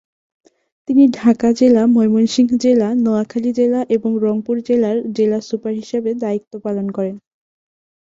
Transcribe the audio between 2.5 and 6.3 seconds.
জেলা, নোয়াখালী জেলা, এবং রংপুর জেলার জেলা পুলিশ সুপার হিসাবে